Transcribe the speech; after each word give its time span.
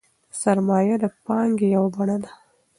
سرمایه 0.41 0.95
د 1.03 1.05
پانګې 1.25 1.67
یوه 1.75 1.89
بڼه 1.95 2.17
ده. 2.23 2.31